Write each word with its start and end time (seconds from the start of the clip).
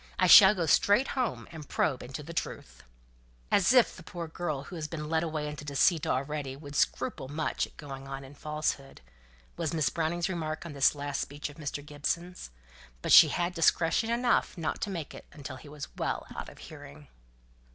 I 0.17 0.25
shall 0.25 0.55
go 0.55 0.65
straight 0.65 1.09
home, 1.09 1.47
and 1.51 1.69
probe 1.69 2.01
into 2.01 2.23
the 2.23 2.33
truth." 2.33 2.81
"As 3.51 3.71
if 3.71 3.95
the 3.95 4.01
poor 4.01 4.27
girl 4.27 4.63
who 4.63 4.75
has 4.75 4.87
been 4.87 5.09
led 5.11 5.21
away 5.21 5.47
into 5.47 5.63
deceit 5.63 6.07
already 6.07 6.55
would 6.55 6.75
scruple 6.75 7.27
much 7.27 7.67
at 7.67 7.77
going 7.77 8.07
on 8.07 8.23
in 8.23 8.33
falsehood," 8.33 9.01
was 9.57 9.75
Miss 9.75 9.89
Browning's 9.89 10.27
remark 10.27 10.65
on 10.65 10.73
this 10.73 10.95
last 10.95 11.21
speech 11.21 11.49
of 11.49 11.57
Mr. 11.57 11.85
Gibson's; 11.85 12.49
but 13.03 13.11
she 13.11 13.27
had 13.27 13.53
discretion 13.53 14.09
enough 14.09 14.57
not 14.57 14.81
to 14.81 14.89
make 14.89 15.13
it 15.13 15.27
until 15.33 15.57
he 15.57 15.69
was 15.69 15.95
well 15.95 16.25
out 16.35 16.49
of 16.49 16.57
hearing. 16.57 17.07